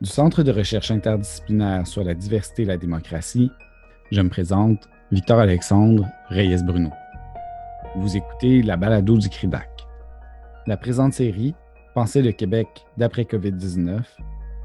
[0.00, 3.50] Du Centre de recherche interdisciplinaire sur la diversité et la démocratie,
[4.10, 6.88] je me présente Victor Alexandre Reyes-Bruno.
[7.96, 9.68] Vous écoutez la balado du CRIDAC.
[10.66, 11.54] La présente série,
[11.94, 14.00] Penser le Québec d'après COVID-19,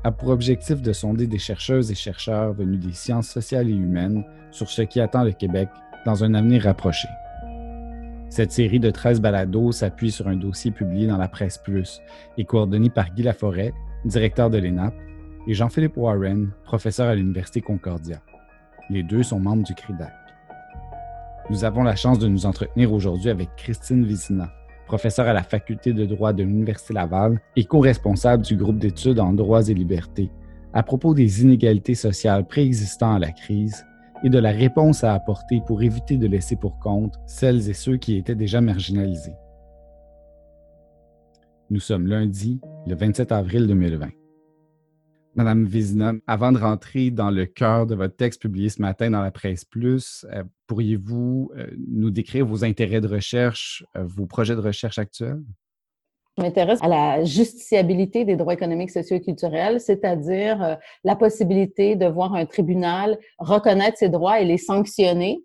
[0.05, 4.24] a pour objectif de sonder des chercheuses et chercheurs venus des sciences sociales et humaines
[4.52, 5.67] sur ce qui attend le Québec
[6.06, 7.10] dans un avenir rapproché.
[8.29, 11.99] Cette série de 13 balados s'appuie sur un dossier publié dans la Presse Plus
[12.38, 13.74] et coordonné par Guy Laforêt,
[14.06, 14.94] directeur de l'ENAP,
[15.47, 18.21] et Jean-Philippe Warren, professeur à l'Université Concordia.
[18.89, 20.13] Les deux sont membres du CRIDAC.
[21.49, 24.51] Nous avons la chance de nous entretenir aujourd'hui avec Christine Vizina,
[24.87, 29.34] professeure à la Faculté de droit de l'Université Laval et co-responsable du groupe d'études en
[29.34, 30.31] droits et libertés,
[30.73, 33.85] à propos des inégalités sociales préexistant à la crise
[34.23, 37.98] et de la réponse à apporter pour éviter de laisser pour compte celles et ceux
[37.98, 39.35] qui étaient déjà marginalisés.
[41.70, 44.09] Nous sommes lundi, le 27 avril 2020.
[45.35, 49.21] Madame Vizina, avant de rentrer dans le cœur de votre texte publié ce matin dans
[49.21, 54.55] la presse plus, euh, pourriez-vous euh, nous décrire vos intérêts de recherche, euh, vos projets
[54.55, 55.43] de recherche actuels?
[56.37, 62.07] Je m'intéresse à la justiciabilité des droits économiques, sociaux et culturels, c'est-à-dire la possibilité de
[62.07, 65.45] voir un tribunal reconnaître ses droits et les sanctionner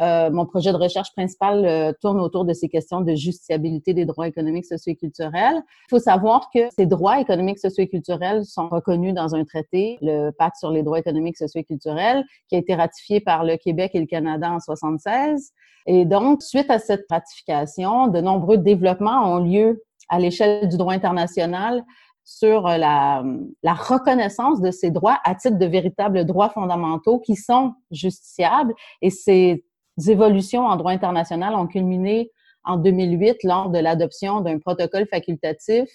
[0.00, 4.04] euh, mon projet de recherche principal euh, tourne autour de ces questions de justiciabilité des
[4.04, 5.62] droits économiques, sociaux et culturels.
[5.86, 9.98] Il faut savoir que ces droits économiques, sociaux et culturels sont reconnus dans un traité,
[10.02, 13.56] le Pacte sur les droits économiques, sociaux et culturels, qui a été ratifié par le
[13.56, 15.52] Québec et le Canada en 76.
[15.86, 20.92] Et donc, suite à cette ratification, de nombreux développements ont lieu à l'échelle du droit
[20.92, 21.84] international
[22.24, 23.22] sur la,
[23.62, 28.72] la, reconnaissance de ces droits à titre de véritables droits fondamentaux qui sont justiciables.
[29.02, 29.62] Et c'est
[30.06, 32.30] évolutions en droit international ont culminé
[32.64, 35.88] en 2008 lors de l'adoption d'un protocole facultatif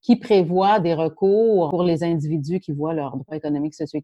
[0.00, 4.00] qui prévoit des recours pour les individus qui voient leurs droits économiques, sociaux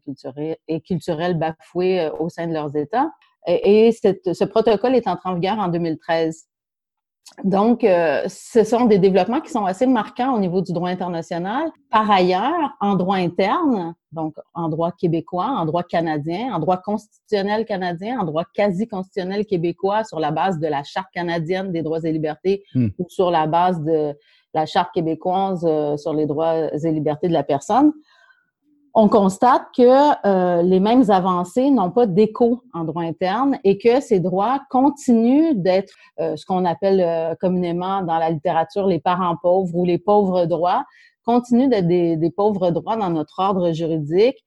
[0.67, 3.11] et culturels bafoués euh, au sein de leurs États.
[3.47, 6.45] Et, ce protocole est entré en vigueur en 2013.
[7.43, 11.69] Donc, euh, ce sont des développements qui sont assez marquants au niveau du droit international.
[11.91, 17.65] Par ailleurs, en droit interne, donc en droit québécois, en droit canadien, en droit constitutionnel
[17.65, 22.11] canadien, en droit quasi-constitutionnel québécois sur la base de la Charte canadienne des droits et
[22.11, 22.89] libertés hmm.
[22.99, 24.13] ou sur la base de
[24.53, 27.91] la Charte québécoise euh, sur les droits et libertés de la personne,
[28.97, 33.99] on constate que euh, les mêmes avancées n'ont pas d'écho en droit interne et que
[33.99, 39.35] ces droits continuent d'être euh, ce qu'on appelle euh, communément dans la littérature les parents
[39.35, 40.85] pauvres ou les pauvres droits,
[41.25, 44.37] continuent d'être des, des, pauvres droits dans notre ordre juridique.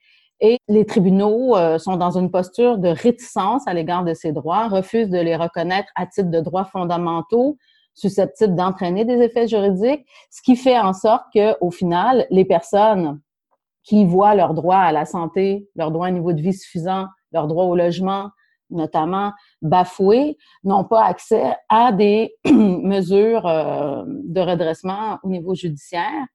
[0.40, 5.10] Et les tribunaux sont dans une posture de réticence à l'égard de ces droits, refusent
[5.10, 7.58] de les reconnaître à titre de droits fondamentaux
[7.94, 13.18] susceptibles d'entraîner des effets juridiques, ce qui fait en sorte que, au final, les personnes
[13.88, 17.06] qui voient leurs droits à la santé, leurs droits à un niveau de vie suffisant,
[17.32, 18.28] leurs droits au logement,
[18.68, 19.32] notamment
[19.62, 26.26] bafoués, n'ont pas accès à des mesures euh, de redressement au niveau judiciaire.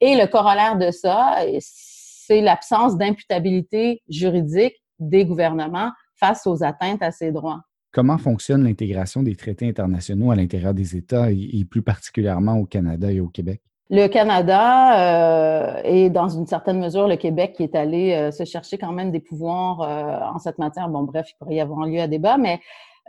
[0.00, 7.12] Et le corollaire de ça, c'est l'absence d'imputabilité juridique des gouvernements face aux atteintes à
[7.12, 7.60] ces droits.
[7.92, 13.12] Comment fonctionne l'intégration des traités internationaux à l'intérieur des États et plus particulièrement au Canada
[13.12, 13.62] et au Québec?
[13.88, 18.44] Le Canada euh, et dans une certaine mesure le Québec qui est allé euh, se
[18.44, 20.88] chercher quand même des pouvoirs euh, en cette matière.
[20.88, 22.60] Bon, bref, il pourrait y avoir lieu à débat, mais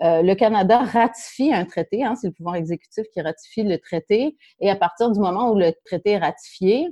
[0.03, 4.38] euh, le Canada ratifie un traité, hein, c'est le pouvoir exécutif qui ratifie le traité,
[4.59, 6.88] et à partir du moment où le traité est ratifié,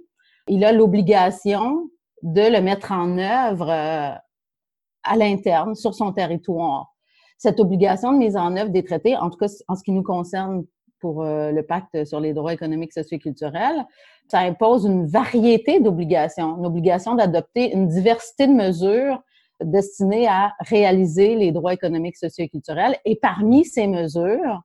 [0.47, 1.87] il a l'obligation
[2.23, 6.95] de le mettre en œuvre à l'interne, sur son territoire.
[7.37, 10.01] Cette obligation de mise en œuvre des traités, en tout cas en ce qui nous
[10.01, 10.65] concerne
[11.05, 13.85] pour euh, le pacte sur les droits économiques, sociaux et culturels,
[14.27, 19.21] ça impose une variété d'obligations, une obligation d'adopter une diversité de mesures
[19.63, 22.97] destinées à réaliser les droits économiques, sociaux et culturels.
[23.05, 24.63] Et parmi ces mesures,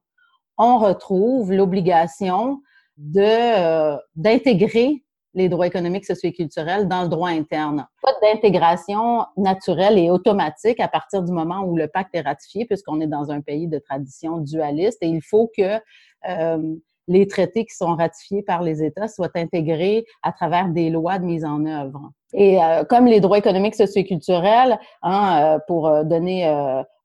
[0.56, 2.62] on retrouve l'obligation
[3.18, 5.04] euh, d'intégrer
[5.34, 7.86] les droits économiques, sociaux et culturels dans le droit interne.
[8.02, 13.00] Pas d'intégration naturelle et automatique à partir du moment où le pacte est ratifié, puisqu'on
[13.00, 15.80] est dans un pays de tradition dualiste et il faut que
[16.28, 16.74] euh,
[17.08, 21.24] les traités qui sont ratifiés par les États soient intégrés à travers des lois de
[21.24, 22.10] mise en œuvre.
[22.32, 26.46] Et euh, comme les droits économiques, socioculturels, hein, euh, pour donner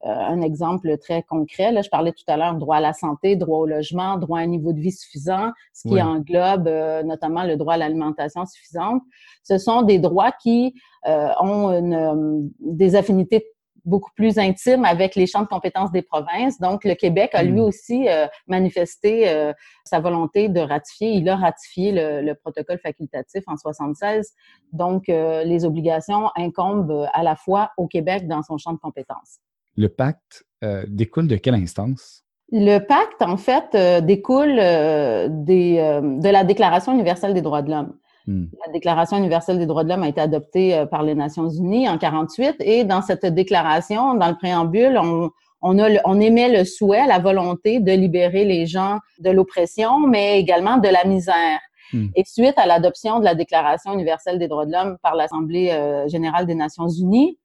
[0.06, 3.60] un exemple très concret, là, je parlais tout à l'heure droit à la santé, droit
[3.60, 6.70] au logement, droit à un niveau de vie suffisant, ce qui englobe
[7.06, 9.02] notamment le droit à l'alimentation suffisante.
[9.44, 10.76] Ce sont des droits qui
[11.06, 13.46] ont une, des affinités
[13.86, 16.60] beaucoup plus intime avec les champs de compétences des provinces.
[16.60, 17.66] Donc, le Québec a lui hmm.
[17.66, 19.54] aussi euh, manifesté euh,
[19.86, 21.12] sa volonté de ratifier.
[21.12, 24.34] Il a ratifié le, protocole facultatif en 76.
[24.74, 29.40] Donc, euh, les obligations incombent à la fois au Québec dans son champ de compétences.
[29.76, 30.46] Le pacte
[30.88, 32.24] découle de quelle instance?
[32.52, 37.94] Le pacte, en fait, découle des, de la Déclaration universelle des droits de l'homme.
[38.28, 38.46] Hmm.
[38.66, 41.88] La Déclaration universelle des droits de l'homme a été adoptée euh, par les Nations unies
[41.88, 45.30] en 48 et dans cette déclaration, dans le préambule, on,
[45.62, 50.40] on, a on émet le souhait, la volonté de libérer les gens de l'oppression, mais
[50.40, 51.60] également de la misère.
[51.94, 52.08] Hmm.
[52.16, 56.08] Et suite à l'adoption de la Déclaration universelle des droits de l'homme par l'Assemblée euh,
[56.08, 57.38] générale des Nations unies,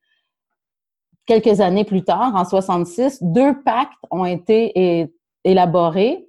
[1.31, 5.09] quelques années plus tard, en 66, deux pactes ont été
[5.44, 6.27] élaborés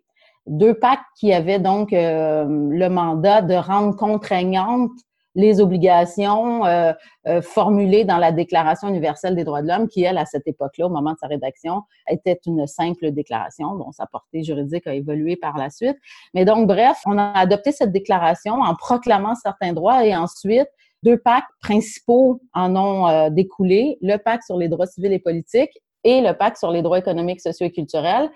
[0.47, 4.91] deux pactes qui avaient donc euh, le mandat de rendre contraignantes
[5.35, 6.91] les obligations euh,
[7.27, 10.87] euh, formulées dans la Déclaration universelle des droits de l'homme, qui, elle, à cette époque-là,
[10.87, 15.37] au moment de sa rédaction, était une simple déclaration dont sa portée juridique a évolué
[15.37, 15.97] par la suite.
[16.33, 20.67] Mais donc, bref, on a adopté cette déclaration en proclamant certains droits et ensuite,
[21.03, 26.21] deux pactes principaux en ont découlé, le pacte sur les droits civils et politiques et
[26.21, 28.29] le pacte sur les droits économiques, sociaux et culturels,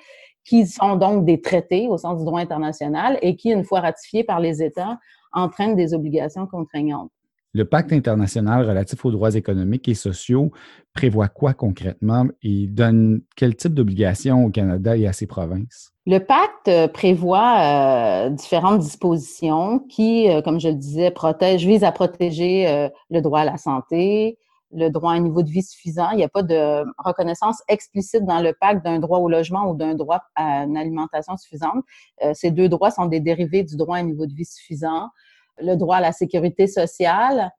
[0.43, 4.23] qui sont donc des traités au sens du droit international et qui, une fois ratifiés
[4.23, 4.99] par les États,
[5.33, 7.11] entraînent des obligations contraignantes.
[7.55, 10.51] Le pacte international relatif aux droits économiques et sociaux
[10.93, 12.25] prévoit quoi concrètement?
[12.43, 15.93] Et donne quel type d'obligations au Canada et à ses provinces?
[16.05, 21.13] Le pacte prévoit euh, différentes dispositions qui, euh, comme je le disais,
[21.55, 24.37] visent à protéger euh, le droit à la santé,
[24.73, 26.09] le droit à un niveau de vie suffisant.
[26.11, 29.75] Il n'y a pas de reconnaissance explicite dans le pacte d'un droit au logement ou
[29.75, 31.85] d'un droit à une alimentation suffisante.
[32.21, 35.07] Euh, ces deux droits sont des dérivés du droit à un niveau de vie suffisant.
[35.61, 37.51] Le droit à la sécurité sociale,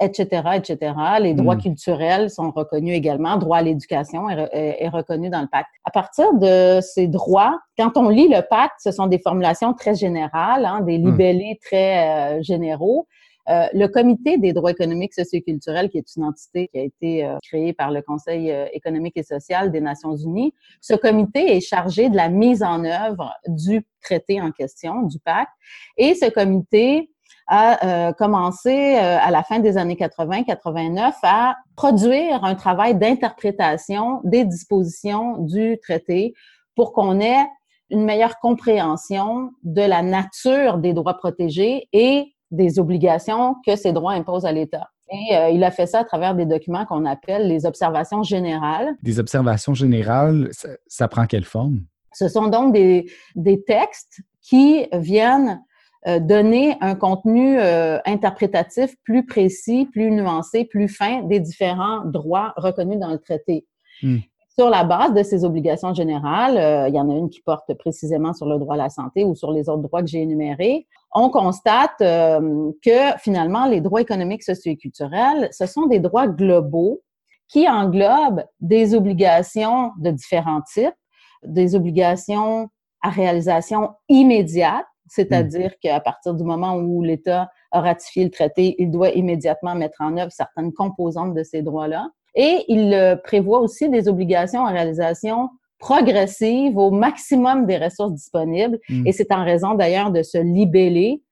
[0.00, 0.94] etc., etc.
[1.20, 1.62] Les droits hmm.
[1.62, 3.36] culturels sont reconnus également.
[3.36, 5.70] Droit à l'éducation est, reconnu dans le pacte.
[5.84, 9.94] À partir de ces droits, quand on lit le pacte, ce sont des formulations très
[9.94, 11.06] générales, hein, des hmm.
[11.06, 13.06] libellés très euh, généraux.
[13.50, 17.36] Euh, le Comité des droits économiques, socioculturels, qui est une entité qui a été euh,
[17.42, 22.10] créée par le Conseil euh, économique et social des Nations unies, ce comité est chargé
[22.10, 25.50] de la mise en œuvre du traité en question, du pacte.
[25.96, 27.10] Et ce comité
[27.52, 35.36] a commencé à la fin des années 80-89 à produire un travail d'interprétation des dispositions
[35.38, 36.32] du traité
[36.76, 37.44] pour qu'on ait
[37.90, 44.12] une meilleure compréhension de la nature des droits protégés et des obligations que ces droits
[44.12, 44.88] imposent à l'État.
[45.12, 48.94] Et euh, il a fait ça à travers des documents qu'on appelle les observations générales.
[49.02, 50.50] Des observations générales,
[50.86, 51.80] ça, prend quelle forme?
[52.12, 55.60] Ce sont donc des, des textes qui viennent
[56.06, 62.54] euh, donner un contenu euh, interprétatif plus précis, plus nuancé, plus fin des différents droits
[62.56, 63.66] reconnus dans le traité.
[64.02, 64.18] Hmm.
[64.58, 67.72] Sur la base de ces obligations générales, euh, il y en a une qui porte
[67.74, 70.86] précisément sur le droit à la santé ou sur les autres droits que j'ai énumérés,
[71.14, 76.26] on constate euh, que finalement, les droits économiques, sociaux et culturels, ce sont des droits
[76.26, 77.00] globaux
[77.48, 80.94] qui englobent des obligations de différents types,
[81.44, 82.68] des obligations
[83.02, 85.80] à réalisation immédiate, c'est-à-dire mmh.
[85.80, 90.16] qu'à partir du moment où l'État a ratifié le traité, il doit immédiatement mettre en
[90.16, 92.08] œuvre certaines composantes de ces droits-là.
[92.34, 95.48] Et il euh, prévoit aussi des obligations en réalisation
[95.78, 98.78] progressive au maximum des ressources disponibles.
[98.88, 99.06] Mm.
[99.06, 101.22] Et c'est en raison d'ailleurs de se libeller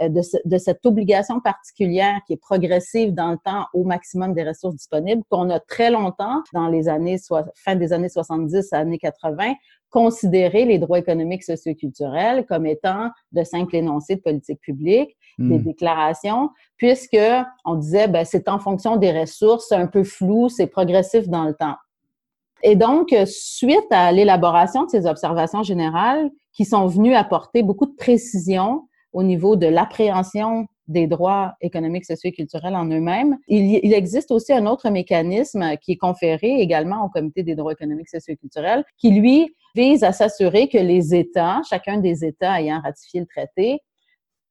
[0.00, 4.42] euh, de, de, cette obligation particulière qui est progressive dans le temps au maximum des
[4.42, 8.98] ressources disponibles qu'on a très longtemps, dans les années, soit, fin des années 70 années
[8.98, 9.54] 80,
[9.90, 15.62] considérer les droits économiques socioculturels comme étant de simples énoncés de politique publique, des hmm.
[15.62, 17.18] déclarations, puisque
[17.64, 21.44] on disait ben c'est en fonction des ressources, c'est un peu flou, c'est progressif dans
[21.44, 21.76] le temps.
[22.62, 27.94] Et donc, suite à l'élaboration de ces observations générales qui sont venues apporter beaucoup de
[27.96, 33.38] précision au niveau de l'appréhension des droits économiques, sociaux et culturels en eux-mêmes.
[33.48, 38.08] Il, existe aussi un autre mécanisme qui est conféré également au Comité des droits économiques,
[38.08, 42.80] sociaux et culturels, qui, lui, vise à s'assurer que les États, chacun des États ayant
[42.80, 43.80] ratifié le traité,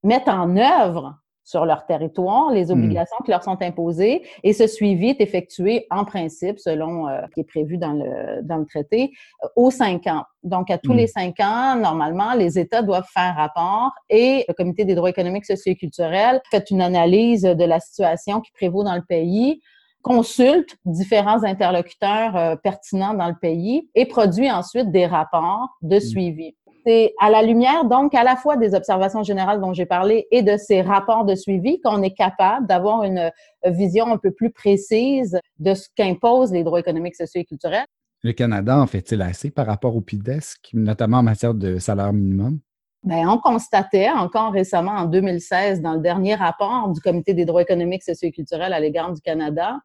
[0.03, 2.71] mettent en œuvre sur leur territoire, les hmm.
[2.71, 7.33] obligations qui leur sont imposées, et ce suivi est effectué en principe, selon euh, ce
[7.33, 9.11] qui est prévu dans le, dans le traité,
[9.43, 10.23] euh, aux cinq ans.
[10.43, 10.97] Donc, à tous hmm.
[10.97, 15.45] les cinq ans, normalement, les États doivent faire rapport et le Comité des droits économiques,
[15.45, 19.61] sociaux et culturels fait une analyse de la situation qui prévaut dans le pays
[20.01, 25.99] consulte différents interlocuteurs euh, pertinents dans le pays et produit ensuite des rapports de hmm.
[25.99, 26.55] suivi.
[26.85, 30.41] C'est à la lumière, donc, à la fois des observations générales dont j'ai parlé et
[30.41, 33.31] de ces rapports de suivi qu'on est capable d'avoir une
[33.65, 37.85] vision un peu plus précise de ce qu'imposent les droits économiques, sociaux et culturels.
[38.23, 42.59] Le Canada en fait-il assez par rapport au PIDESC, notamment en matière de salaire minimum?
[43.03, 47.63] Bien, on constatait encore récemment, en 2016, dans le dernier rapport du Comité des droits
[47.63, 49.79] économiques, sociaux et culturels à l'égard du Canada,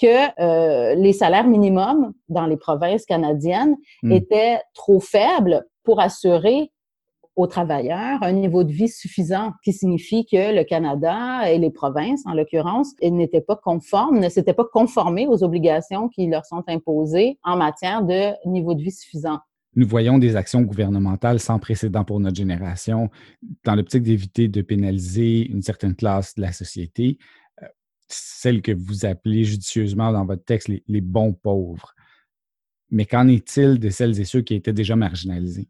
[0.00, 4.12] que euh, les salaires minimums dans les provinces canadiennes hmm.
[4.12, 6.72] étaient trop faibles pour assurer
[7.36, 12.22] aux travailleurs un niveau de vie suffisant, qui signifie que le Canada et les provinces,
[12.26, 17.38] en l'occurrence, n'étaient pas conformes, ne s'étaient pas conformés aux obligations qui leur sont imposées
[17.42, 19.40] en matière de niveau de vie suffisant.
[19.76, 23.10] Nous voyons des actions gouvernementales sans précédent pour notre génération
[23.64, 27.18] dans l'optique d'éviter de pénaliser une certaine classe de la société
[28.14, 31.94] celle que vous appelez judicieusement dans votre texte les, bons pauvres.
[32.90, 35.68] Mais qu'en est-il de celles et ceux qui étaient déjà marginalisés?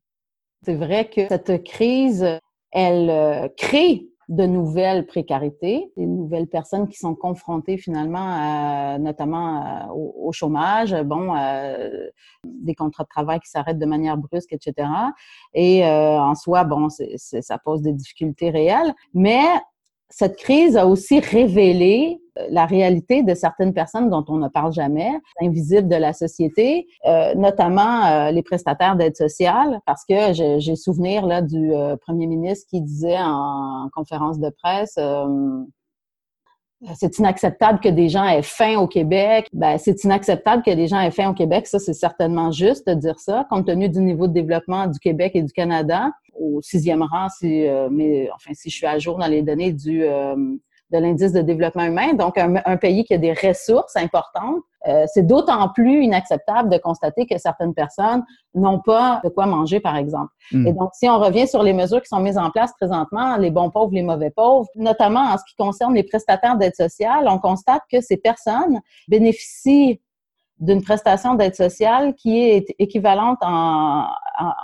[0.65, 2.27] C'est vrai que cette crise,
[2.73, 10.33] elle euh, crée de nouvelles précarités, des nouvelles personnes qui sont confrontées finalement notamment au,
[10.33, 11.35] chômage, bon,
[12.45, 14.89] des contrats de travail qui s'arrêtent de manière brusque, etc.
[15.53, 19.45] Et euh, en soi, bon, ça pose des difficultés réelles, mais
[20.09, 24.73] cette crise a aussi révélé euh, la réalité de certaines personnes dont on ne parle
[24.73, 30.77] jamais, invisibles de la société, euh, notamment euh, les prestataires d'aide sociale, parce que j'ai
[30.77, 31.73] souvenir là du
[32.03, 34.99] premier ministre qui disait en, conférence de presse
[36.95, 39.49] c'est inacceptable que des gens aient faim au Québec.
[39.53, 41.67] Ben, c'est inacceptable que des gens aient faim au Québec.
[41.67, 45.33] Ça, c'est certainement juste de dire ça, compte tenu du niveau de développement du Québec
[45.35, 49.19] et du Canada au sixième rang, si, euh, mais enfin, si je suis à jour
[49.19, 50.35] dans les données du, euh,
[50.95, 55.27] de l'indice de développement humain, donc un, pays qui a des ressources importantes, euh, c'est
[55.27, 58.23] d'autant plus inacceptable de constater que certaines personnes
[58.55, 60.31] n'ont pas de quoi manger, par exemple.
[60.53, 60.67] Hmm.
[60.69, 63.51] Et donc, si on revient sur les mesures qui sont mises en place présentement, les
[63.51, 67.39] bons pauvres, les mauvais pauvres, notamment en ce qui concerne les prestataires d'aide sociale, on
[67.39, 70.01] constate que ces personnes bénéficient
[70.61, 74.07] d'une prestation d'aide sociale qui est équivalente en,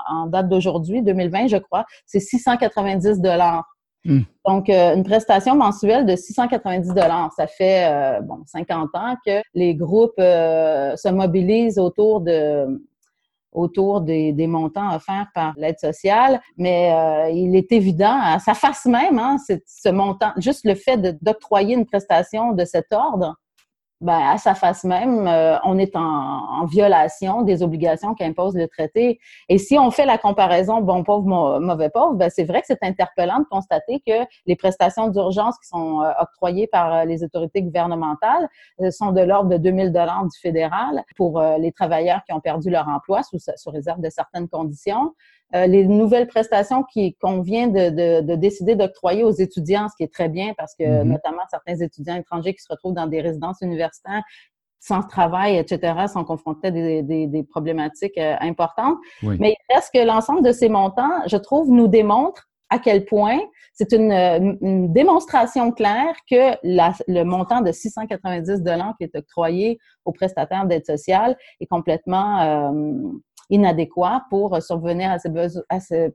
[0.08, 3.64] en, date d'aujourd'hui, 2020, je crois, c'est 690 dollars.
[4.04, 4.20] Hmm.
[4.46, 9.42] Donc, euh, une prestation mensuelle de 690 dollars, ça fait euh, bon 50 ans que
[9.52, 12.86] les groupes euh, se mobilisent autour de
[13.52, 18.86] autour des, des montants offerts par l'aide sociale, mais il est évident, à sa face
[18.86, 23.34] même, hein, ce montant, juste le fait d'octroyer une prestation de cet ordre,
[24.00, 28.66] ben, à sa face même, euh, on est en, en, violation des obligations qu'impose le
[28.66, 29.20] traité.
[29.48, 32.82] Et si on fait la comparaison bon pauvre, mauvais pauvre, ben, c'est vrai que c'est
[32.82, 37.62] interpellant de constater que les prestations d'urgence qui sont euh, octroyées par euh, les autorités
[37.62, 38.48] gouvernementales
[38.90, 42.88] sont de l'ordre de 2000 dollars du fédéral pour les travailleurs qui ont perdu leur
[42.88, 45.14] emploi sous, sous réserve de certaines conditions.
[45.54, 50.04] Euh, les nouvelles prestations qui qu'on vient de, de, décider d'octroyer aux étudiants, ce qui
[50.04, 51.02] est très bien parce que mm-hmm.
[51.02, 54.22] notamment certains étudiants étrangers qui se retrouvent dans des résidences universitaires
[54.80, 58.96] sans travail, etc., sont confrontés à des, des, problématiques euh, importantes.
[59.22, 63.38] Mais il reste que l'ensemble de ces montants, je trouve, nous démontre à quel point
[63.72, 69.78] c'est une, une, démonstration claire que la, le montant de 690 dollars qui est octroyé
[70.04, 73.12] aux prestataires d'aide sociale est complètement euh,
[73.50, 75.62] inadéquat pour subvenir à ses, besoins,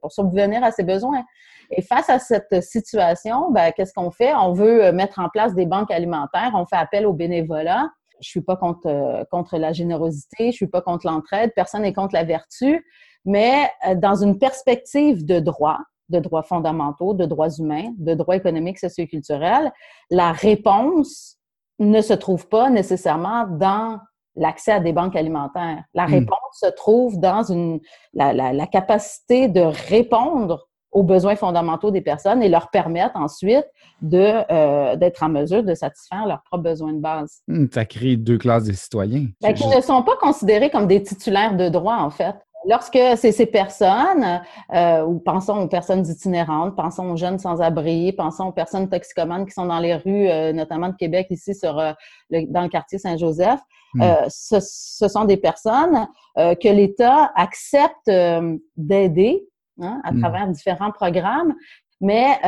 [0.02, 1.24] pour subvenir à ses besoins.
[1.72, 4.34] Et face à cette situation, ben, qu'est-ce qu'on fait?
[4.34, 7.90] On veut mettre en place des banques alimentaires, on fait appel au bénévolat.
[8.22, 11.94] Je suis pas contre, euh, contre la générosité, je suis pas contre l'entraide, personne n'est
[11.94, 12.86] contre la vertu,
[13.26, 18.36] mais euh, dans une perspective de droit, de droits fondamentaux, de droits humains, de droits
[18.36, 19.72] économiques, socioculturels,
[20.10, 21.38] la réponse
[21.80, 24.00] ne se trouve pas nécessairement dans
[24.36, 25.84] l'accès à des banques alimentaires.
[25.94, 26.14] La hmm.
[26.14, 27.80] réponse se trouve dans une,
[28.14, 33.66] la, la, la, capacité de répondre aux besoins fondamentaux des personnes et leur permettre ensuite
[34.02, 37.42] de euh, d'être en mesure de satisfaire leurs propres besoins de base.
[37.50, 39.28] Hmm, ça crée deux classes de citoyens.
[39.42, 42.36] Ben, qui ne sont pas considérés comme des titulaires de droits, en fait.
[42.68, 44.42] Lorsque c'est ces personnes,
[44.74, 49.52] euh, ou pensons aux personnes itinérantes, pensons aux jeunes sans-abri, pensons aux personnes toxicomanes qui
[49.52, 51.94] sont dans les rues, euh, notamment de Québec, ici sur euh,
[52.32, 53.60] dans le quartier Saint-Joseph,
[53.94, 54.04] hmm.
[54.30, 58.10] ce, ce, sont des personnes que l'État accepte
[58.76, 59.48] d'aider
[59.82, 60.20] hein, à hmm.
[60.20, 61.54] travers différents programmes,
[62.02, 62.40] mais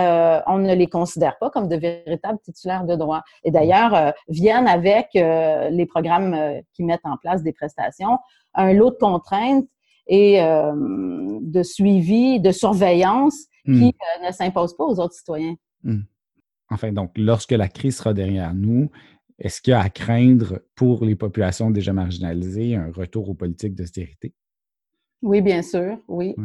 [0.48, 3.22] on ne les considère pas comme de véritables titulaires de droit.
[3.44, 8.18] Et d'ailleurs, viennent avec les programmes qui mettent en place des prestations
[8.56, 9.68] un lot de contraintes
[10.08, 10.74] et euh,
[11.42, 13.86] de suivi, de surveillance qui hmm.
[13.86, 15.56] euh, ne s'impose pas aux autres citoyens.
[15.84, 16.02] Hmm.
[16.70, 18.90] Enfin, donc, lorsque la crise sera derrière nous,
[19.40, 23.76] est-ce qu'il y a à craindre pour les populations déjà marginalisées un retour aux politiques
[23.76, 24.34] d'austérité?
[25.24, 26.36] Oui, bien sûr, oui.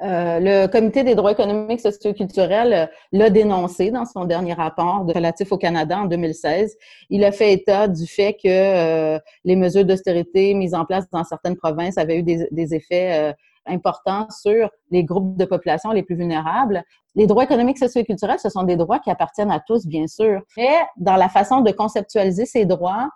[0.00, 5.52] Euh, le Comité des droits économiques, socioculturels euh, l'a dénoncé dans son dernier rapport relatif
[5.52, 6.74] au Canada en 2016.
[7.10, 11.24] Il a fait état du fait que euh, les mesures d'austérité mises en place dans
[11.24, 13.34] certaines provinces avaient eu des, effets
[13.66, 16.82] importants sur les groupes de population les plus vulnérables.
[17.14, 20.40] Les droits économiques, socioculturels, ce sont des droits qui appartiennent à tous, bien sûr.
[20.56, 23.10] Mais dans la façon de conceptualiser ces droits,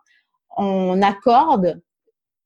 [0.59, 1.81] on accorde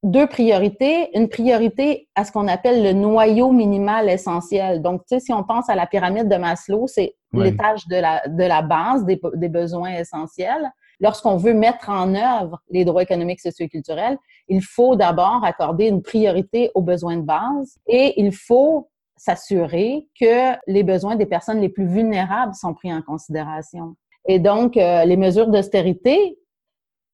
[0.03, 1.17] deux priorités.
[1.17, 4.83] Une priorité à ce qu'on appelle le noyau minimal essentiel.
[4.83, 8.27] Donc, tu sais, si on pense à la pyramide de Maslow, c'est l'étage de la,
[8.27, 10.73] de la base des, des besoins essentiels.
[11.01, 15.87] Lorsqu'on veut mettre en œuvre les droits économiques, sociaux et culturels, il faut d'abord accorder
[15.87, 21.61] une priorité aux besoins de base et il faut s'assurer que les besoins des personnes
[21.61, 23.95] les plus vulnérables sont pris en considération.
[24.27, 26.39] Et donc, euh, les mesures d'austérité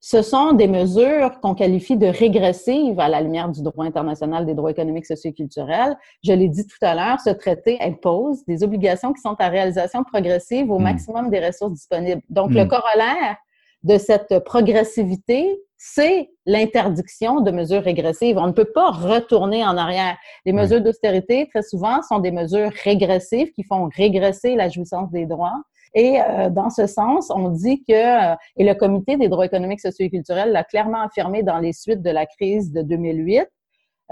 [0.01, 4.55] ce sont des mesures qu'on qualifie de régressives à la lumière du droit international des
[4.55, 5.97] droits économiques, sociaux et culturels.
[6.23, 10.05] Je l'ai dit tout à l'heure, ce traité impose des obligations qui sont à réalisation
[10.05, 10.83] progressive au hmm.
[10.83, 12.23] maximum des ressources disponibles.
[12.29, 12.69] Donc, le hmm.
[12.69, 13.37] corollaire
[13.83, 18.39] de cette progressivité, c'est l'interdiction de mesures régressives.
[18.39, 20.17] On ne peut pas retourner en arrière.
[20.45, 25.27] Les mesures d'austérité, très souvent, sont des mesures régressives qui font régresser la jouissance des
[25.27, 25.63] droits.
[25.97, 29.81] Et euh, dans ce sens, on dit que, euh, et le Comité des droits économiques,
[29.81, 33.49] sociaux et culturels l'a clairement affirmé dans les suites de la crise de 2008,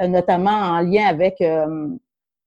[0.00, 1.88] euh, notamment en lien avec euh,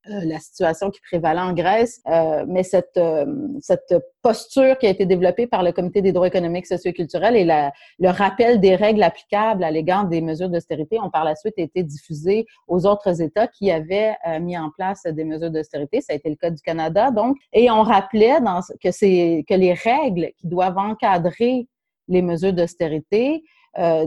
[0.09, 3.25] la situation qui prévalait en Grèce, euh, mais cette, euh,
[3.59, 7.35] cette posture qui a été développée par le Comité des droits économiques, sociaux et culturels
[7.35, 11.35] et la, le rappel des règles applicables à l'égard des mesures d'austérité ont par la
[11.35, 16.01] suite été diffusés aux autres États qui avaient mis en place des mesures d'austérité.
[16.01, 19.53] Ça a été le cas du Canada, donc, et on rappelait dans, que, c'est, que
[19.53, 21.67] les règles qui doivent encadrer
[22.07, 23.43] les mesures d'austérité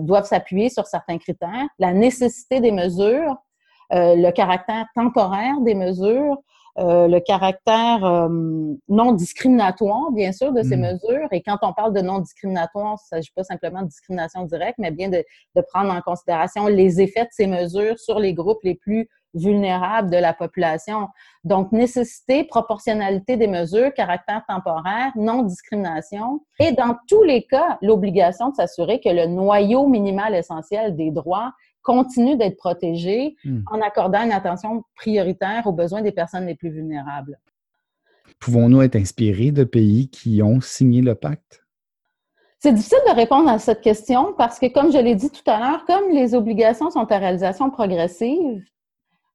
[0.01, 3.50] doivent s'appuyer sur certains critères, la nécessité des mesures, euh,
[3.91, 6.39] le caractère temporaire des mesures,
[6.79, 8.29] euh, le caractère euh,
[8.89, 10.81] non discriminatoire, bien sûr, de ces mm.
[10.81, 11.29] mesures.
[11.33, 14.79] Et quand on parle de non discriminatoire, il ne s'agit pas simplement de discrimination directe,
[14.79, 15.25] mais bien de,
[15.57, 20.11] de, prendre en considération les effets de ces mesures sur les groupes les plus vulnérables
[20.11, 21.09] de la population.
[21.45, 26.41] Donc, nécessité, proportionnalité des mesures, caractère temporaire, non discrimination.
[26.61, 31.53] Et dans tous les cas, l'obligation de s'assurer que le noyau minimal essentiel des droits
[31.83, 33.61] continue d'être protégé hmm.
[33.71, 37.39] en accordant une attention prioritaire aux besoins des personnes les plus vulnérables.
[38.39, 41.63] Pouvons-nous être inspirés de pays qui ont signé le pacte?
[42.59, 45.59] C'est difficile de répondre à cette question parce que, comme je l'ai dit tout à
[45.59, 48.63] l'heure, comme les obligations sont à réalisation progressive,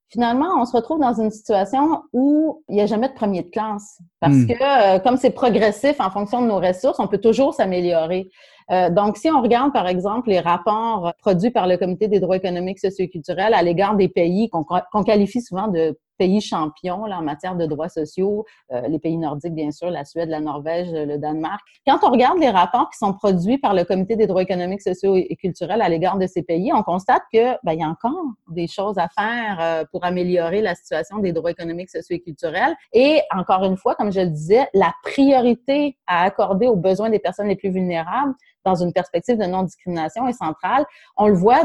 [0.09, 3.49] finalement, on se retrouve dans une situation où il n'y a jamais de premier de
[3.49, 3.99] classe.
[4.19, 4.47] Parce hmm.
[4.47, 4.53] que,
[4.95, 8.29] euh, comme c'est progressif en fonction de nos ressources, on peut toujours s'améliorer.
[8.71, 12.37] Euh, donc, si on regarde, par exemple, les rapports produits par le Comité des droits
[12.37, 17.19] économiques, sociaux et culturels à l'égard des pays qu'on qualifie souvent de pays champions là,
[17.19, 20.91] en matière de droits sociaux, euh, les pays nordiques, bien sûr, la Suède, la Norvège,
[20.91, 21.61] le Danemark.
[21.85, 25.15] Quand on regarde les rapports qui sont produits par le Comité des droits économiques, sociaux
[25.15, 28.13] et culturels à l'égard de ces pays, on constate que ben, il y a encore
[28.49, 32.75] des choses à faire euh, pour améliorer la situation des droits économiques, sociaux et culturels.
[32.93, 37.19] Et encore une fois, comme je le disais, la priorité à accorder aux besoins des
[37.19, 38.33] personnes les plus vulnérables,
[38.65, 40.85] dans une perspective de non-discrimination est centrale.
[41.17, 41.63] On le voit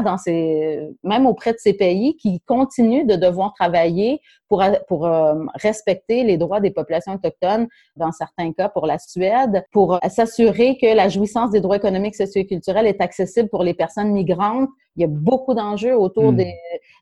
[1.03, 6.59] même auprès de ces pays qui continuent de devoir travailler pour, euh, respecter les droits
[6.59, 11.61] des populations autochtones, dans certains cas pour la Suède, pour s'assurer que la jouissance des
[11.61, 14.69] droits économiques, sociaux et culturels est accessible pour les personnes migrantes.
[14.95, 16.37] Il y a beaucoup d'enjeux autour hmm.
[16.37, 16.53] des,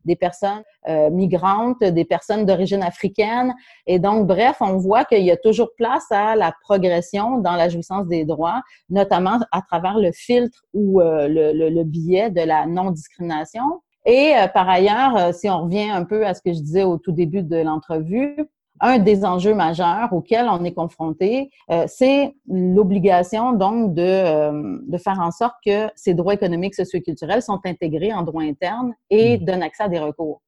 [0.06, 3.54] des, personnes euh, migrantes, des personnes d'origine africaine.
[3.88, 7.70] Et donc, bref, on voit qu'il y a toujours place à la progression dans la
[7.70, 12.42] jouissance des droits, notamment à travers le filtre ou euh, le, le, le biais de
[12.42, 13.82] la non-discrimination.
[14.06, 16.84] Et euh, par ailleurs, euh, si on revient un peu à ce que je disais
[16.84, 18.38] au tout début de l'entrevue,
[18.80, 25.20] un des enjeux majeurs auxquels on est confronté, euh, c'est l'obligation donc de, de faire
[25.20, 29.38] en sorte que ces droits économiques, sociaux et culturels sont intégrés en droit interne et
[29.38, 29.46] mmh.
[29.46, 30.42] donnent accès à des recours.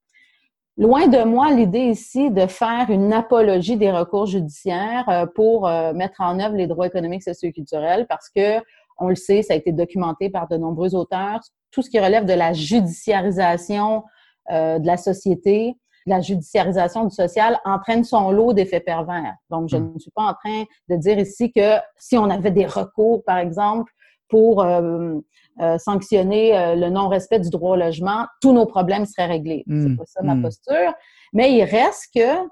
[0.77, 6.39] Loin de moi l'idée ici de faire une apologie des recours judiciaires pour mettre en
[6.39, 8.61] œuvre les droits économiques, sociaux et culturels parce que
[9.01, 11.41] on le sait, ça a été documenté par de nombreux auteurs,
[11.71, 14.03] tout ce qui relève de la judiciarisation
[14.51, 19.35] euh, de la société, la judiciarisation du social entraîne son lot d'effets pervers.
[19.49, 19.93] Donc, je hmm.
[19.93, 23.37] ne suis pas en train de dire ici que si on avait des recours, par
[23.37, 23.91] exemple,
[24.29, 25.15] pour euh,
[25.59, 29.63] euh, sanctionner le non-respect du droit au logement, tous nos problèmes seraient réglés.
[29.67, 29.97] C'est hmm.
[29.97, 30.43] pas ça ma hmm.
[30.43, 30.93] posture.
[31.33, 32.47] Mais il reste que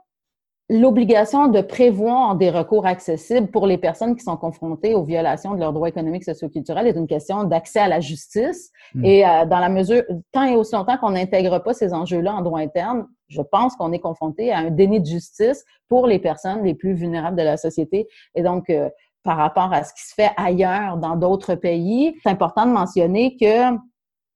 [0.69, 5.59] l'obligation de prévoir des recours accessibles pour les personnes qui sont confrontées aux violations de
[5.59, 8.71] leurs droits économiques, socioculturels est une question d'accès à la justice.
[8.93, 9.03] Hmm.
[9.03, 12.41] Et euh, dans la mesure, tant et aussi longtemps qu'on n'intègre pas ces enjeux-là en
[12.41, 16.63] droit interne, je pense qu'on est confronté à un déni de justice pour les personnes
[16.63, 18.07] les plus vulnérables de la société.
[18.35, 18.89] Et donc, euh,
[19.23, 23.37] par rapport à ce qui se fait ailleurs dans d'autres pays, c'est important de mentionner
[23.37, 23.77] que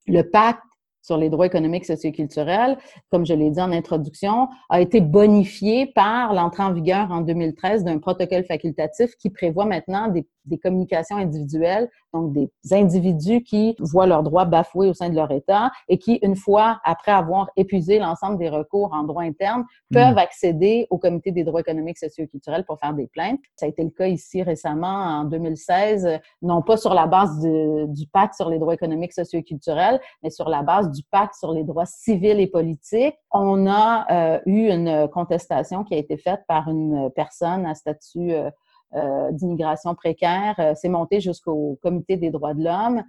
[0.08, 0.62] le pacte
[1.04, 2.78] sur les droits économiques, socioculturels,
[3.12, 7.84] comme je l'ai dit en introduction, a été bonifié par l'entrée en vigueur en 2013
[7.84, 14.08] d'un protocole facultatif qui prévoit maintenant des, des, communications individuelles, donc des individus qui voient
[14.08, 18.00] leurs droits bafoués au sein de leur État et qui, une fois après avoir épuisé
[18.00, 19.96] l'ensemble des recours en droit interne, hmm.
[19.96, 23.40] peuvent accéder au comité des droits économiques, socioculturels pour faire des plaintes.
[23.58, 28.08] Ça a été le cas ici récemment en 2016, non pas sur la base du
[28.08, 31.86] pacte sur les droits économiques, socioculturels, mais sur la base du pacte sur les droits
[31.86, 37.10] civils et politiques, on a euh, eu une contestation qui a été faite par une
[37.16, 38.50] personne à statut euh,
[38.96, 40.74] euh, d'immigration précaire.
[40.76, 43.04] C'est monté jusqu'au Comité des droits de l'homme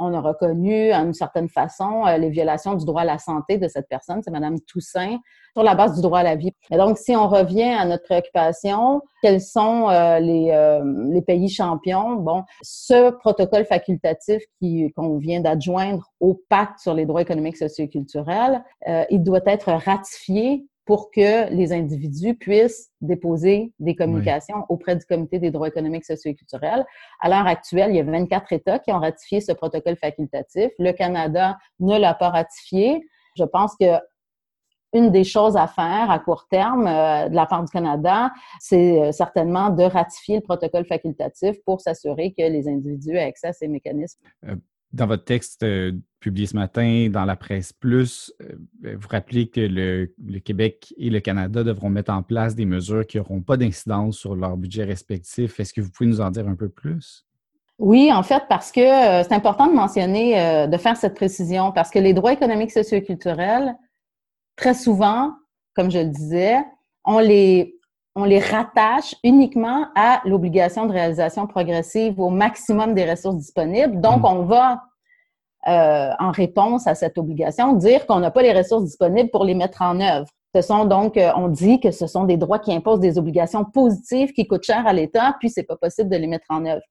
[0.00, 3.68] on a reconnu, d'une certaine façon, euh, les violations du droit à la santé de
[3.68, 5.18] cette personne, c'est Madame Toussaint,
[5.52, 6.52] sur la base du droit à la vie.
[6.70, 11.48] Et donc, si on revient à notre préoccupation, quels sont euh, les, euh, les, pays
[11.48, 12.14] champions?
[12.14, 14.42] Bon, ce protocole facultatif
[14.96, 18.62] qu'on vient d'adjoindre au pacte sur les droits économiques, sociaux et culturels,
[19.10, 25.38] il doit être ratifié pour que les individus puissent déposer des communications auprès du Comité
[25.38, 26.84] des droits économiques, sociaux et culturels.
[27.20, 30.72] À l'heure actuelle, il y a 24 États qui ont ratifié ce protocole facultatif.
[30.80, 33.06] Le Canada ne l'a pas ratifié.
[33.38, 33.86] Je pense que
[34.92, 39.00] une des choses à faire à court terme euh, de la part du Canada, c'est
[39.00, 43.52] euh, certainement de ratifier le protocole facultatif pour s'assurer que les individus aient accès à
[43.52, 44.18] ces mécanismes.
[44.92, 49.48] Dans votre texte euh, publié ce matin dans la presse plus, euh, ben, vous rappelez
[49.48, 53.56] que le, Québec et le Canada devront mettre en place des mesures qui n'auront pas
[53.56, 55.60] d'incidence sur leur budget respectif.
[55.60, 57.24] Est-ce que vous pouvez nous en dire un peu plus?
[57.78, 61.90] Oui, en fait, parce que euh, c'est important de mentionner, de faire cette précision, parce
[61.90, 63.76] que les droits économiques, sociaux et culturels,
[64.56, 65.32] très souvent,
[65.74, 66.58] comme je le disais,
[67.04, 67.79] on les,
[68.16, 74.00] on les rattache uniquement à l'obligation de réalisation progressive au maximum des ressources disponibles.
[74.00, 74.24] Donc, mm.
[74.24, 74.82] on va,
[75.68, 79.54] euh, en réponse à cette obligation, dire qu'on n'a pas les ressources disponibles pour les
[79.54, 80.26] mettre en œuvre.
[80.54, 83.64] Ce sont donc, euh, on dit que ce sont des droits qui imposent des obligations
[83.64, 86.82] positives qui coûtent cher à l'État, puis c'est pas possible de les mettre en œuvre.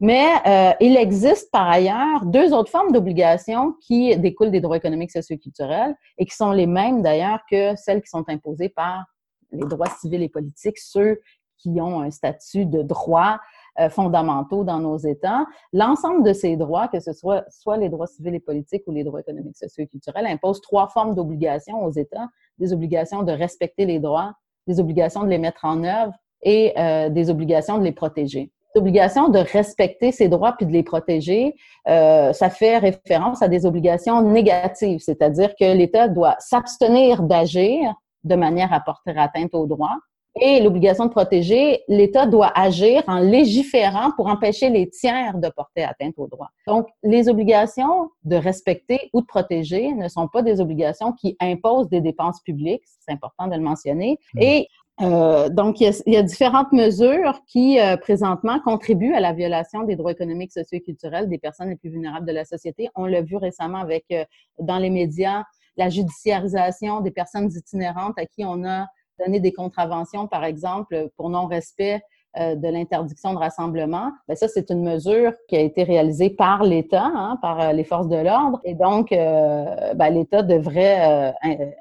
[0.00, 5.12] Mais euh, il existe par ailleurs deux autres formes d'obligations qui découlent des droits économiques,
[5.12, 9.04] sociaux et culturels et qui sont les mêmes d'ailleurs que celles qui sont imposées par
[9.54, 11.20] les droits civils et politiques, ceux
[11.58, 13.40] qui ont un statut de droits
[13.80, 15.46] euh, fondamentaux dans nos États.
[15.72, 19.02] L'ensemble de ces droits, que ce soit soit les droits civils et politiques ou les
[19.02, 22.28] droits économiques, sociaux et culturels, imposent trois formes d'obligations aux États.
[22.58, 24.34] Des obligations de respecter les droits,
[24.66, 26.12] des obligations de les mettre en œuvre
[26.42, 28.52] et euh, des obligations de les protéger.
[28.74, 31.54] L'obligation de respecter ces droits puis de les protéger,
[31.88, 38.34] euh, ça fait référence à des obligations négatives, c'est-à-dire que l'État doit s'abstenir d'agir de
[38.34, 39.96] manière à porter atteinte aux droits.
[40.40, 45.84] Et l'obligation de protéger, l'État doit agir en légiférant pour empêcher les tiers de porter
[45.84, 46.50] atteinte aux droits.
[46.66, 51.88] Donc, les obligations de respecter ou de protéger ne sont pas des obligations qui imposent
[51.88, 54.18] des dépenses publiques, c'est important de le mentionner.
[54.34, 54.42] Mmh.
[54.42, 54.68] Et
[55.00, 59.96] euh, donc, il y, a, différentes mesures qui, euh, présentement, contribuent à la violation des
[59.96, 62.88] droits économiques, sociaux et culturels des personnes les plus vulnérables de la société.
[62.94, 64.24] On l'a vu récemment avec, euh,
[64.60, 65.42] dans les médias,
[65.76, 68.86] la judiciarisation des personnes itinérantes à qui on a
[69.18, 72.02] donné des contraventions, par exemple, pour non-respect
[72.36, 77.10] de l'interdiction de rassemblement, bien, ça, c'est une mesure qui a été réalisée par l'État,
[77.14, 78.60] hein, par euh, les forces de l'ordre.
[78.64, 81.34] Et donc, euh, ben, l'État devrait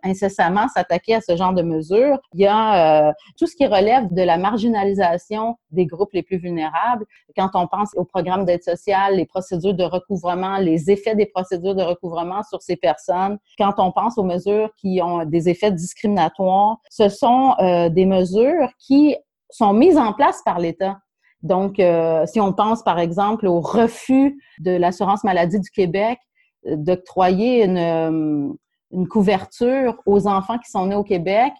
[0.03, 2.19] incessamment s'attaquer à ce genre de mesures.
[2.33, 7.05] Il y a tout ce qui relève de la marginalisation des groupes les plus vulnérables.
[7.35, 11.75] Quand on pense au programme d'aide sociale, les procédures de recouvrement, les effets des procédures
[11.75, 16.77] de recouvrement sur ces personnes, quand on pense aux mesures qui ont des effets discriminatoires,
[16.89, 17.55] ce sont
[17.89, 19.15] des mesures qui
[19.53, 20.97] sont mises en place par l'État.
[21.43, 26.17] Donc, euh, si on pense par exemple au refus de l'assurance maladie du Québec
[26.65, 28.53] euh, d'octroyer une, euh,
[28.91, 31.51] une, couverture aux enfants qui sont nés au Québec,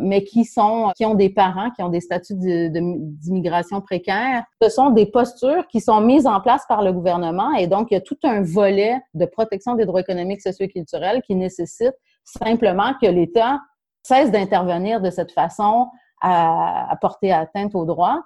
[0.00, 4.68] mais qui sont qui ont des parents qui ont des statuts d'immigration de, précaire, ce
[4.68, 7.96] sont des postures qui sont mises en place par le gouvernement et donc il y
[7.96, 12.94] a tout un volet de protection des droits économiques, sociaux et culturels qui nécessite simplement
[13.00, 13.60] que l'État
[14.02, 15.88] cesse d'intervenir de cette façon
[16.20, 18.22] à, porter atteinte aux droits.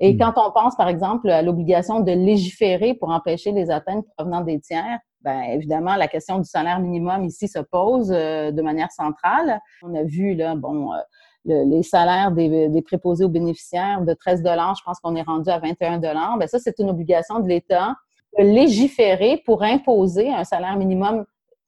[0.00, 0.18] Et hmm.
[0.18, 4.60] quand on pense, par exemple, à l'obligation de légiférer pour empêcher les atteintes provenant des
[4.60, 9.60] tiers, bien évidemment, la question du salaire minimum ici se pose euh, de manière centrale.
[9.82, 10.98] On a vu, là, bon, euh,
[11.44, 15.58] les salaires des, des, préposés aux bénéficiaires de 13 je pense qu'on est rendu à
[15.58, 17.94] 21 Bien, ça, c'est une obligation de l'État
[18.38, 21.24] de légiférer pour imposer un salaire minimum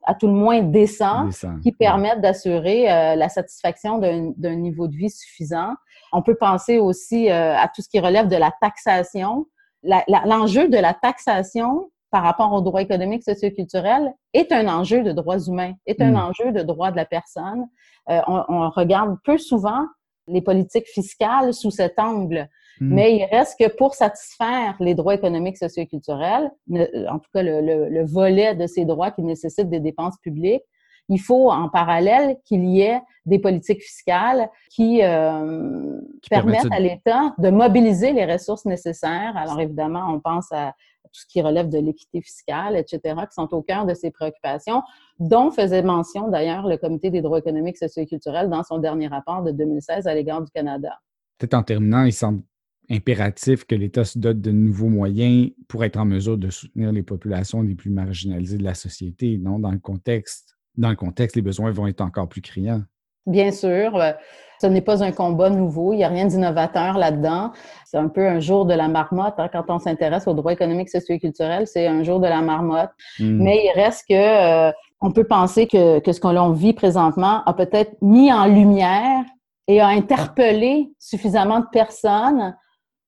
[0.07, 1.29] à tout le moins décents,
[1.62, 5.75] qui permettent d'assurer euh, la satisfaction d'un niveau de vie suffisant.
[6.12, 9.47] On peut penser aussi euh, à tout ce qui relève de la taxation.
[9.83, 15.40] L'enjeu de la taxation par rapport aux droits économiques, socioculturels est un enjeu de droits
[15.40, 16.17] humains, est un mm.
[16.17, 17.67] enjeu de droits de la personne.
[18.09, 19.85] Euh, on, on, regarde peu souvent
[20.26, 22.48] les politiques fiscales sous cet angle.
[22.80, 22.94] Mm.
[22.94, 27.88] Mais il reste que pour satisfaire les droits économiques, socioculturels, en tout cas le, le,
[27.88, 30.64] le, volet de ces droits qui nécessitent des dépenses publiques,
[31.08, 37.34] il faut en parallèle qu'il y ait des politiques fiscales qui, euh, permettent à l'État
[37.38, 39.37] de mobiliser les ressources nécessaires.
[39.37, 40.74] Alors évidemment, on pense à
[41.12, 44.83] tout ce qui relève de l'équité fiscale, etc., qui sont au cœur de ces préoccupations,
[45.19, 49.07] dont faisait mention d'ailleurs le Comité des droits économiques, sociaux et culturels dans son dernier
[49.07, 50.90] rapport de 2016 à l'égard du Canada.
[51.38, 52.43] Peut-être en terminant, il semble
[52.90, 57.03] impératif que l'État se dote de nouveaux moyens pour être en mesure de soutenir les
[57.03, 59.59] populations les plus marginalisées de la société, non?
[59.59, 62.83] Dans le contexte, dans le contexte, les besoins vont être encore plus criants.
[63.26, 64.12] Bien sûr, euh,
[64.60, 67.52] ce n'est pas un combat nouveau, il n'y a rien d'innovateur là-dedans.
[67.84, 70.90] C'est un peu un jour de la marmotte hein, quand on s'intéresse aux droits économiques,
[70.90, 72.90] sociaux et culturels, c'est un jour de la marmotte.
[73.18, 73.42] Hmm.
[73.42, 77.52] Mais il reste que euh, on peut penser que, que ce qu'on vit présentement a
[77.52, 79.22] peut-être mis en lumière
[79.66, 82.54] et a interpellé suffisamment de personnes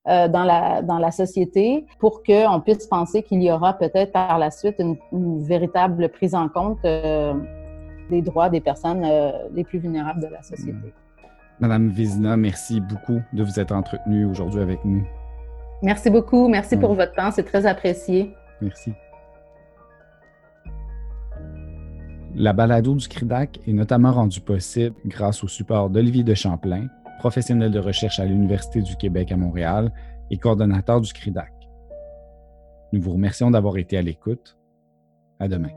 [0.07, 4.39] euh, dans, la, dans la société pour qu'on puisse penser qu'il y aura peut-être par
[4.39, 4.97] la suite une,
[5.43, 7.33] véritable prise en compte euh,
[8.09, 10.71] des droits des personnes euh, les plus vulnérables de la société.
[10.73, 10.91] Hmm.
[11.59, 15.05] Madame Vizina, merci beaucoup de vous être entretenue aujourd'hui avec nous.
[15.81, 16.47] Merci beaucoup.
[16.47, 16.97] Merci pour hmm.
[16.97, 17.31] votre temps.
[17.31, 18.33] C'est très apprécié.
[18.61, 18.93] Merci.
[22.35, 27.71] La balado du CRIDAC est notamment rendue possible grâce au support d'Olivier de Champlain, professionnel
[27.71, 29.91] de recherche à l'Université du Québec à Montréal
[30.29, 31.51] et coordonnateur du CRIDAC.
[32.93, 34.55] Nous vous remercions d'avoir été à l'écoute.
[35.39, 35.69] À demain.